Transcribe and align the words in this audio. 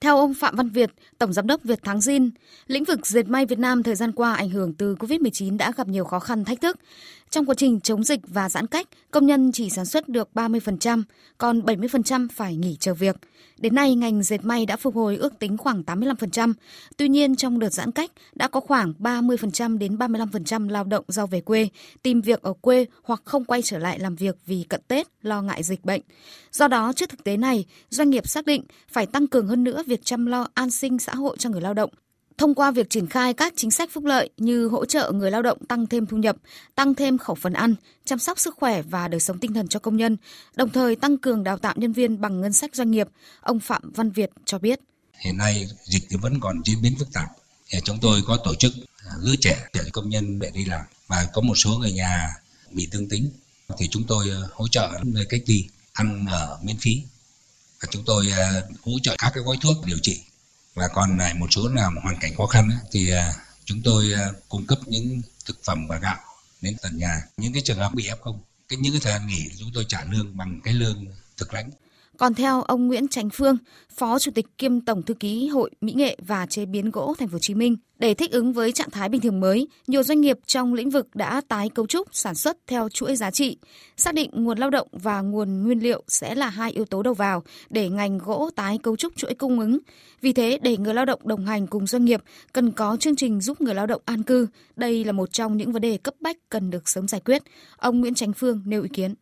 Theo 0.00 0.16
ông 0.16 0.34
Phạm 0.34 0.56
Văn 0.56 0.68
Việt, 0.68 0.90
Tổng 1.18 1.32
Giám 1.32 1.46
đốc 1.46 1.64
Việt 1.64 1.82
Thắng 1.82 1.98
Zin, 1.98 2.30
lĩnh 2.66 2.84
vực 2.84 3.06
dệt 3.06 3.28
may 3.28 3.46
Việt 3.46 3.58
Nam 3.58 3.82
thời 3.82 3.94
gian 3.94 4.12
qua 4.12 4.34
ảnh 4.34 4.50
hưởng 4.50 4.72
từ 4.72 4.94
COVID-19 4.94 5.56
đã 5.56 5.72
gặp 5.76 5.88
nhiều 5.88 6.04
khó 6.04 6.20
khăn 6.20 6.44
thách 6.44 6.60
thức. 6.60 6.76
Trong 7.30 7.46
quá 7.46 7.54
trình 7.54 7.80
chống 7.80 8.04
dịch 8.04 8.20
và 8.28 8.48
giãn 8.48 8.66
cách, 8.66 8.88
công 9.10 9.26
nhân 9.26 9.52
chỉ 9.52 9.70
sản 9.70 9.84
xuất 9.84 10.08
được 10.08 10.28
30%, 10.34 11.02
còn 11.38 11.60
70% 11.60 12.28
phải 12.32 12.56
nghỉ 12.56 12.76
chờ 12.80 12.94
việc. 12.94 13.16
Đến 13.58 13.74
nay, 13.74 13.94
ngành 13.94 14.22
dệt 14.22 14.44
may 14.44 14.66
đã 14.66 14.76
phục 14.76 14.94
hồi 14.94 15.16
ước 15.16 15.38
tính 15.38 15.56
khoảng 15.56 15.82
85%. 15.82 16.52
Tuy 16.96 17.08
nhiên, 17.08 17.36
trong 17.36 17.58
đợt 17.58 17.72
giãn 17.72 17.92
cách, 17.92 18.10
đã 18.34 18.48
có 18.48 18.60
khoảng 18.60 18.94
30% 18.98 19.78
đến 19.78 19.96
35% 19.96 20.68
lao 20.68 20.84
động 20.84 21.04
do 21.08 21.26
về 21.26 21.40
quê, 21.40 21.68
tìm 22.02 22.20
việc 22.20 22.42
ở 22.42 22.52
quê 22.52 22.86
hoặc 23.02 23.22
không 23.24 23.44
quay 23.44 23.62
trở 23.62 23.78
lại 23.78 23.98
làm 23.98 24.16
việc 24.16 24.36
vì 24.46 24.64
cận 24.68 24.80
Tết, 24.88 25.08
lo 25.22 25.42
ngại 25.42 25.62
dịch 25.62 25.84
bệnh. 25.84 26.00
Do 26.52 26.68
đó, 26.68 26.92
trước 26.92 27.10
thực 27.10 27.24
tế 27.24 27.36
này, 27.36 27.64
doanh 27.90 28.10
nghiệp 28.10 28.28
xác 28.28 28.46
định 28.46 28.64
phải 28.88 29.06
tăng 29.06 29.26
cường 29.26 29.46
hơn 29.46 29.64
nữa 29.64 29.82
việc 29.90 30.04
chăm 30.04 30.26
lo 30.26 30.46
an 30.54 30.70
sinh 30.70 30.98
xã 30.98 31.14
hội 31.14 31.36
cho 31.38 31.50
người 31.50 31.60
lao 31.60 31.74
động, 31.74 31.90
thông 32.38 32.54
qua 32.54 32.70
việc 32.70 32.90
triển 32.90 33.06
khai 33.06 33.34
các 33.34 33.52
chính 33.56 33.70
sách 33.70 33.90
phúc 33.92 34.04
lợi 34.04 34.30
như 34.36 34.66
hỗ 34.68 34.84
trợ 34.84 35.12
người 35.14 35.30
lao 35.30 35.42
động 35.42 35.58
tăng 35.68 35.86
thêm 35.86 36.06
thu 36.06 36.16
nhập, 36.16 36.36
tăng 36.74 36.94
thêm 36.94 37.18
khẩu 37.18 37.34
phần 37.34 37.52
ăn, 37.52 37.74
chăm 38.04 38.18
sóc 38.18 38.38
sức 38.38 38.54
khỏe 38.56 38.82
và 38.82 39.08
đời 39.08 39.20
sống 39.20 39.38
tinh 39.38 39.54
thần 39.54 39.68
cho 39.68 39.80
công 39.80 39.96
nhân, 39.96 40.16
đồng 40.56 40.70
thời 40.70 40.96
tăng 40.96 41.18
cường 41.18 41.44
đào 41.44 41.58
tạo 41.58 41.74
nhân 41.76 41.92
viên 41.92 42.20
bằng 42.20 42.40
ngân 42.40 42.52
sách 42.52 42.74
doanh 42.74 42.90
nghiệp, 42.90 43.08
ông 43.40 43.60
Phạm 43.60 43.92
Văn 43.94 44.10
Việt 44.10 44.30
cho 44.44 44.58
biết. 44.58 44.80
Hiện 45.24 45.36
nay 45.36 45.68
dịch 45.84 46.02
thì 46.10 46.16
vẫn 46.16 46.40
còn 46.40 46.62
diễn 46.64 46.82
biến 46.82 46.94
phức 46.98 47.12
tạp. 47.12 47.28
Chúng 47.84 47.98
tôi 48.00 48.22
có 48.26 48.36
tổ 48.44 48.54
chức 48.54 48.72
à, 49.04 49.12
gửi 49.20 49.36
trẻ 49.40 49.56
để 49.74 49.80
công 49.92 50.08
nhân 50.08 50.38
để 50.38 50.50
đi 50.54 50.64
làm 50.64 50.80
và 51.06 51.26
có 51.32 51.42
một 51.42 51.54
số 51.54 51.70
người 51.70 51.92
nhà 51.92 52.28
bị 52.70 52.88
tương 52.92 53.08
tính 53.08 53.30
thì 53.78 53.88
chúng 53.90 54.04
tôi 54.04 54.28
ờ, 54.30 54.48
hỗ 54.52 54.68
trợ 54.68 54.90
nơi 55.04 55.26
cách 55.28 55.42
ly 55.46 55.64
ăn 55.92 56.26
ở 56.30 56.58
miễn 56.62 56.76
phí 56.76 57.02
chúng 57.90 58.04
tôi 58.04 58.30
à, 58.30 58.62
hỗ 58.84 58.92
trợ 59.02 59.14
các 59.18 59.30
cái 59.34 59.42
gói 59.42 59.56
thuốc 59.60 59.86
điều 59.86 59.98
trị. 60.02 60.20
Và 60.74 60.88
còn 60.88 61.18
lại 61.18 61.34
một 61.34 61.46
số 61.50 61.68
nào 61.68 61.92
hoàn 62.02 62.16
cảnh 62.20 62.34
khó 62.36 62.46
khăn 62.46 62.70
thì 62.92 63.10
à, 63.10 63.32
chúng 63.64 63.82
tôi 63.82 64.12
à, 64.12 64.28
cung 64.48 64.66
cấp 64.66 64.78
những 64.86 65.22
thực 65.44 65.64
phẩm 65.64 65.86
và 65.86 65.98
gạo 65.98 66.18
đến 66.60 66.76
tận 66.82 66.98
nhà. 66.98 67.22
Những 67.36 67.52
cái 67.52 67.62
trường 67.64 67.78
hợp 67.78 67.94
bị 67.94 68.08
f 68.08 68.16
không, 68.20 68.40
cái 68.68 68.78
những 68.78 68.92
cái 68.92 69.00
thời 69.00 69.12
gian 69.12 69.26
nghỉ 69.26 69.50
chúng 69.58 69.70
tôi 69.74 69.84
trả 69.88 70.04
lương 70.04 70.36
bằng 70.36 70.60
cái 70.64 70.74
lương 70.74 71.06
thực 71.36 71.54
lãnh 71.54 71.70
còn 72.20 72.34
theo 72.34 72.62
ông 72.62 72.86
Nguyễn 72.86 73.08
Tránh 73.08 73.30
Phương, 73.30 73.56
Phó 73.96 74.18
Chủ 74.18 74.30
tịch 74.34 74.46
kiêm 74.58 74.80
Tổng 74.80 75.02
thư 75.02 75.14
ký 75.14 75.48
Hội 75.48 75.70
Mỹ 75.80 75.92
nghệ 75.92 76.16
và 76.26 76.46
chế 76.46 76.66
biến 76.66 76.90
gỗ 76.90 77.14
Thành 77.18 77.28
phố 77.28 77.32
Hồ 77.32 77.38
Chí 77.38 77.54
Minh, 77.54 77.76
để 77.98 78.14
thích 78.14 78.32
ứng 78.32 78.52
với 78.52 78.72
trạng 78.72 78.90
thái 78.90 79.08
bình 79.08 79.20
thường 79.20 79.40
mới, 79.40 79.68
nhiều 79.86 80.02
doanh 80.02 80.20
nghiệp 80.20 80.38
trong 80.46 80.74
lĩnh 80.74 80.90
vực 80.90 81.14
đã 81.14 81.40
tái 81.48 81.68
cấu 81.68 81.86
trúc 81.86 82.08
sản 82.12 82.34
xuất 82.34 82.56
theo 82.66 82.88
chuỗi 82.88 83.16
giá 83.16 83.30
trị, 83.30 83.56
xác 83.96 84.14
định 84.14 84.30
nguồn 84.32 84.58
lao 84.58 84.70
động 84.70 84.88
và 84.92 85.20
nguồn 85.20 85.62
nguyên 85.62 85.78
liệu 85.78 86.02
sẽ 86.08 86.34
là 86.34 86.48
hai 86.48 86.70
yếu 86.70 86.84
tố 86.84 87.02
đầu 87.02 87.14
vào 87.14 87.42
để 87.70 87.88
ngành 87.88 88.18
gỗ 88.18 88.50
tái 88.56 88.78
cấu 88.82 88.96
trúc 88.96 89.16
chuỗi 89.16 89.34
cung 89.34 89.60
ứng. 89.60 89.78
Vì 90.20 90.32
thế, 90.32 90.58
để 90.62 90.76
người 90.76 90.94
lao 90.94 91.04
động 91.04 91.20
đồng 91.24 91.46
hành 91.46 91.66
cùng 91.66 91.86
doanh 91.86 92.04
nghiệp, 92.04 92.20
cần 92.52 92.72
có 92.72 92.96
chương 93.00 93.16
trình 93.16 93.40
giúp 93.40 93.60
người 93.60 93.74
lao 93.74 93.86
động 93.86 94.02
an 94.04 94.22
cư. 94.22 94.46
Đây 94.76 95.04
là 95.04 95.12
một 95.12 95.32
trong 95.32 95.56
những 95.56 95.72
vấn 95.72 95.82
đề 95.82 95.96
cấp 95.96 96.14
bách 96.20 96.36
cần 96.48 96.70
được 96.70 96.88
sớm 96.88 97.08
giải 97.08 97.20
quyết. 97.24 97.42
Ông 97.76 98.00
Nguyễn 98.00 98.14
Tránh 98.14 98.32
Phương 98.32 98.62
nêu 98.64 98.82
ý 98.82 98.88
kiến. 98.92 99.14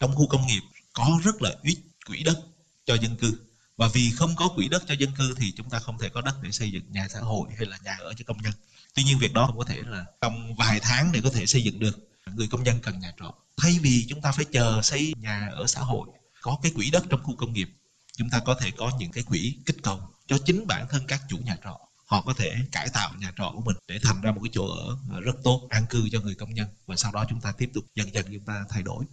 Trong 0.00 0.10
khu 0.14 0.26
công 0.30 0.46
nghiệp 0.46 0.60
có 0.94 1.04
rất 1.24 1.42
là 1.42 1.50
ít 1.62 1.76
quỹ 2.08 2.22
đất 2.22 2.38
cho 2.86 2.94
dân 2.94 3.16
cư. 3.16 3.38
Và 3.76 3.88
vì 3.88 4.10
không 4.10 4.36
có 4.36 4.48
quỹ 4.48 4.68
đất 4.68 4.82
cho 4.88 4.94
dân 4.98 5.10
cư 5.18 5.34
thì 5.36 5.52
chúng 5.56 5.70
ta 5.70 5.78
không 5.78 5.98
thể 5.98 6.08
có 6.08 6.20
đất 6.20 6.34
để 6.42 6.50
xây 6.50 6.70
dựng 6.70 6.92
nhà 6.92 7.08
xã 7.08 7.20
hội 7.20 7.48
hay 7.56 7.66
là 7.66 7.78
nhà 7.84 7.96
ở 8.00 8.14
cho 8.16 8.24
công 8.26 8.42
nhân. 8.42 8.52
Tuy 8.94 9.04
nhiên 9.04 9.18
việc 9.18 9.32
đó 9.32 9.46
không 9.46 9.58
có 9.58 9.64
thể 9.64 9.82
là 9.86 10.04
trong 10.20 10.54
vài 10.56 10.80
tháng 10.80 11.12
để 11.12 11.20
có 11.24 11.30
thể 11.30 11.46
xây 11.46 11.62
dựng 11.62 11.78
được. 11.78 12.08
Người 12.34 12.48
công 12.48 12.62
nhân 12.62 12.78
cần 12.82 13.00
nhà 13.00 13.12
trọ. 13.20 13.34
Thay 13.56 13.78
vì 13.82 14.06
chúng 14.08 14.20
ta 14.20 14.32
phải 14.32 14.44
chờ 14.44 14.80
xây 14.82 15.14
nhà 15.20 15.50
ở 15.52 15.66
xã 15.66 15.80
hội, 15.80 16.08
có 16.40 16.58
cái 16.62 16.72
quỹ 16.74 16.90
đất 16.90 17.04
trong 17.10 17.22
khu 17.22 17.36
công 17.36 17.52
nghiệp, 17.52 17.68
chúng 18.16 18.30
ta 18.30 18.38
có 18.38 18.54
thể 18.54 18.70
có 18.70 18.92
những 18.98 19.10
cái 19.12 19.24
quỹ 19.24 19.56
kích 19.66 19.76
cầu 19.82 20.00
cho 20.26 20.38
chính 20.46 20.66
bản 20.66 20.86
thân 20.90 21.06
các 21.08 21.22
chủ 21.28 21.38
nhà 21.38 21.56
trọ. 21.64 21.78
Họ 22.06 22.22
có 22.22 22.34
thể 22.34 22.54
cải 22.72 22.88
tạo 22.88 23.12
nhà 23.18 23.32
trọ 23.38 23.52
của 23.54 23.60
mình 23.60 23.76
để 23.88 23.98
thành 24.02 24.20
ra 24.20 24.32
một 24.32 24.40
cái 24.44 24.50
chỗ 24.52 24.66
ở 25.10 25.20
rất 25.20 25.36
tốt, 25.44 25.66
an 25.70 25.86
cư 25.90 26.08
cho 26.12 26.20
người 26.20 26.34
công 26.34 26.54
nhân. 26.54 26.68
Và 26.86 26.96
sau 26.96 27.12
đó 27.12 27.24
chúng 27.28 27.40
ta 27.40 27.52
tiếp 27.52 27.70
tục 27.74 27.84
dần 27.94 28.14
dần 28.14 28.26
chúng 28.32 28.44
ta 28.44 28.64
thay 28.68 28.82
đổi. 28.82 29.04